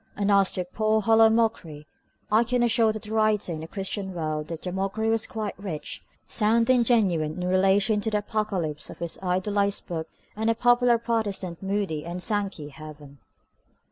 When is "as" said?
0.31-0.51